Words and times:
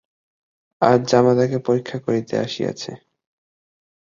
আজ 0.81 0.99
জামাতাকে 1.09 1.57
পরীক্ষা 1.67 1.97
করিতে 1.99 2.33
আসিয়াছে। 2.37 2.91